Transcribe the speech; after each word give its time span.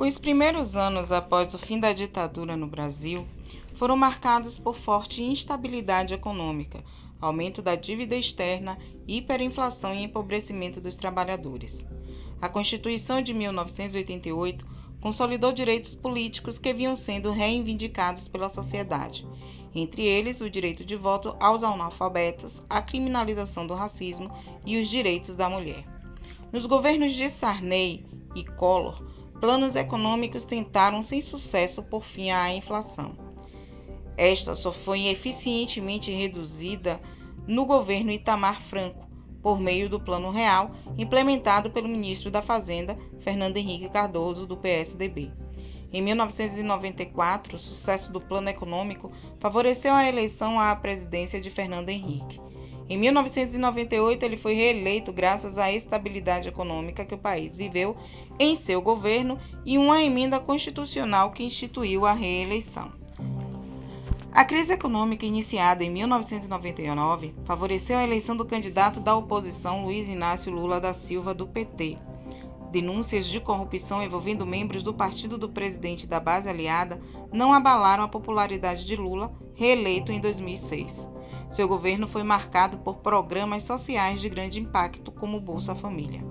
Os 0.00 0.16
primeiros 0.16 0.76
anos 0.76 1.12
após 1.12 1.52
o 1.52 1.58
fim 1.58 1.78
da 1.78 1.92
ditadura 1.92 2.56
no 2.56 2.66
Brasil 2.66 3.26
foram 3.74 3.98
marcados 3.98 4.58
por 4.58 4.74
forte 4.74 5.22
instabilidade 5.22 6.14
econômica, 6.14 6.82
aumento 7.20 7.60
da 7.60 7.74
dívida 7.74 8.16
externa, 8.16 8.78
hiperinflação 9.06 9.94
e 9.94 10.02
empobrecimento 10.02 10.80
dos 10.80 10.96
trabalhadores. 10.96 11.86
A 12.40 12.48
Constituição 12.48 13.20
de 13.20 13.34
1988 13.34 14.66
consolidou 15.02 15.52
direitos 15.52 15.94
políticos 15.94 16.58
que 16.58 16.72
vinham 16.72 16.96
sendo 16.96 17.30
reivindicados 17.30 18.26
pela 18.26 18.48
sociedade, 18.48 19.28
entre 19.74 20.02
eles 20.02 20.40
o 20.40 20.48
direito 20.48 20.82
de 20.82 20.96
voto 20.96 21.36
aos 21.38 21.62
analfabetos, 21.62 22.62
a 22.70 22.80
criminalização 22.80 23.66
do 23.66 23.74
racismo 23.74 24.34
e 24.64 24.80
os 24.80 24.88
direitos 24.88 25.36
da 25.36 25.50
mulher. 25.50 25.84
Nos 26.50 26.64
governos 26.64 27.12
de 27.12 27.28
Sarney 27.28 28.06
e 28.34 28.46
Collor, 28.46 29.09
planos 29.40 29.74
econômicos 29.74 30.44
tentaram 30.44 31.02
sem 31.02 31.22
sucesso 31.22 31.82
por 31.82 32.04
fim 32.04 32.30
à 32.30 32.54
inflação. 32.54 33.16
Esta 34.16 34.54
só 34.54 34.70
foi 34.70 35.06
eficientemente 35.06 36.10
reduzida 36.10 37.00
no 37.46 37.64
governo 37.64 38.12
Itamar 38.12 38.62
Franco, 38.64 39.08
por 39.42 39.58
meio 39.58 39.88
do 39.88 39.98
Plano 39.98 40.30
Real, 40.30 40.72
implementado 40.98 41.70
pelo 41.70 41.88
ministro 41.88 42.30
da 42.30 42.42
Fazenda, 42.42 42.98
Fernando 43.20 43.56
Henrique 43.56 43.88
Cardoso, 43.88 44.46
do 44.46 44.58
PSDB. 44.58 45.32
Em 45.90 46.02
1994, 46.02 47.56
o 47.56 47.58
sucesso 47.58 48.12
do 48.12 48.20
plano 48.20 48.50
econômico 48.50 49.10
favoreceu 49.40 49.94
a 49.94 50.06
eleição 50.06 50.60
à 50.60 50.76
presidência 50.76 51.40
de 51.40 51.50
Fernando 51.50 51.88
Henrique. 51.88 52.38
Em 52.90 52.98
1998, 52.98 54.24
ele 54.24 54.36
foi 54.36 54.54
reeleito 54.54 55.12
graças 55.12 55.56
à 55.56 55.70
estabilidade 55.70 56.48
econômica 56.48 57.04
que 57.04 57.14
o 57.14 57.18
país 57.18 57.56
viveu 57.56 57.96
em 58.36 58.56
seu 58.56 58.82
governo 58.82 59.38
e 59.64 59.78
uma 59.78 60.02
emenda 60.02 60.40
constitucional 60.40 61.30
que 61.30 61.44
instituiu 61.44 62.04
a 62.04 62.12
reeleição. 62.12 62.90
A 64.32 64.44
crise 64.44 64.72
econômica 64.72 65.24
iniciada 65.24 65.84
em 65.84 65.90
1999 65.90 67.32
favoreceu 67.44 67.96
a 67.96 68.02
eleição 68.02 68.36
do 68.36 68.44
candidato 68.44 68.98
da 68.98 69.14
oposição 69.14 69.84
Luiz 69.84 70.08
Inácio 70.08 70.52
Lula 70.52 70.80
da 70.80 70.92
Silva, 70.92 71.32
do 71.32 71.46
PT. 71.46 71.96
Denúncias 72.70 73.26
de 73.26 73.40
corrupção 73.40 74.00
envolvendo 74.00 74.46
membros 74.46 74.82
do 74.82 74.94
partido 74.94 75.36
do 75.36 75.48
presidente 75.48 76.06
da 76.06 76.20
base 76.20 76.48
aliada 76.48 77.02
não 77.32 77.52
abalaram 77.52 78.04
a 78.04 78.08
popularidade 78.08 78.84
de 78.84 78.94
Lula, 78.94 79.32
reeleito 79.54 80.12
em 80.12 80.20
2006. 80.20 81.08
Seu 81.50 81.66
governo 81.66 82.06
foi 82.06 82.22
marcado 82.22 82.78
por 82.78 82.98
programas 82.98 83.64
sociais 83.64 84.20
de 84.20 84.28
grande 84.28 84.60
impacto, 84.60 85.10
como 85.10 85.40
Bolsa 85.40 85.74
Família. 85.74 86.22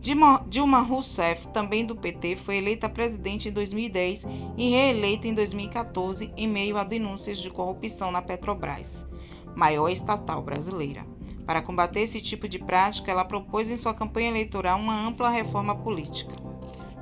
Dilma 0.00 0.80
Rousseff, 0.80 1.48
também 1.48 1.84
do 1.84 1.96
PT, 1.96 2.36
foi 2.36 2.56
eleita 2.56 2.88
presidente 2.88 3.48
em 3.48 3.52
2010 3.52 4.26
e 4.56 4.70
reeleita 4.70 5.28
em 5.28 5.34
2014 5.34 6.32
em 6.36 6.48
meio 6.48 6.78
a 6.78 6.84
denúncias 6.84 7.38
de 7.38 7.50
corrupção 7.50 8.10
na 8.10 8.22
Petrobras, 8.22 9.06
maior 9.54 9.88
estatal 9.88 10.42
brasileira. 10.42 11.06
Para 11.46 11.62
combater 11.62 12.00
esse 12.00 12.20
tipo 12.20 12.48
de 12.48 12.58
prática, 12.58 13.10
ela 13.10 13.24
propôs 13.24 13.70
em 13.70 13.76
sua 13.76 13.94
campanha 13.94 14.30
eleitoral 14.30 14.78
uma 14.78 15.06
ampla 15.06 15.28
reforma 15.28 15.76
política. 15.76 16.34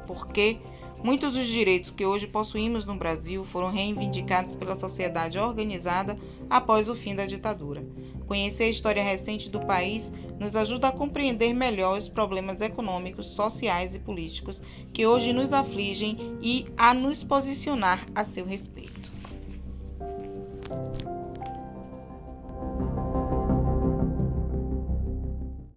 Porque 0.07 0.59
Muitos 1.03 1.33
dos 1.33 1.49
direitos 1.49 1.91
que 1.91 2.07
hoje 2.07 2.29
possuímos 2.29 2.85
no 2.85 2.95
Brasil 2.95 3.45
foram 3.45 3.73
reivindicados 3.73 4.55
pela 4.55 4.79
sociedade 4.79 5.37
organizada 5.37 6.17
após 6.49 6.89
o 6.89 6.95
fim 6.95 7.17
da 7.17 7.27
ditadura. 7.27 7.85
Conhecer 8.29 8.65
a 8.65 8.69
história 8.69 9.03
recente 9.03 9.51
do 9.51 9.59
país 9.67 10.13
nos 10.39 10.55
ajuda 10.55 10.89
a 10.89 10.93
compreender 10.93 11.53
melhor 11.53 11.99
os 11.99 12.09
problemas 12.09 12.61
econômicos, 12.61 13.35
sociais 13.35 13.97
e 13.97 13.99
políticos 13.99 14.63
que 14.93 15.05
hoje 15.05 15.33
nos 15.33 15.53
afligem 15.53 16.39
e 16.41 16.67
a 16.77 16.95
nos 16.95 17.25
posicionar 17.25 18.07
a 18.15 18.25
seu 18.25 18.47
respeito. 18.47 18.92